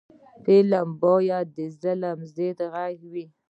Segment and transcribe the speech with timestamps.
[0.43, 3.25] فلم باید د ظلم ضد غږ وي